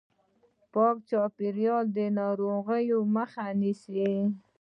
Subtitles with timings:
[0.73, 4.09] پاک چاپیریال د ناروغیو مخه نیسي.